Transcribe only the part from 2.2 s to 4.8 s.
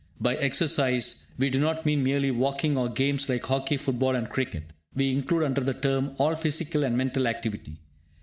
walking, or games like hockey, football, and cricket;